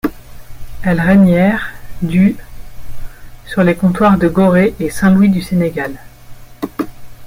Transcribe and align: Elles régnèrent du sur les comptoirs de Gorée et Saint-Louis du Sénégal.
Elles 0.81 0.99
régnèrent 0.99 1.73
du 2.01 2.35
sur 3.45 3.61
les 3.63 3.75
comptoirs 3.75 4.17
de 4.17 4.27
Gorée 4.27 4.73
et 4.79 4.89
Saint-Louis 4.89 5.29
du 5.29 5.43
Sénégal. 5.43 5.93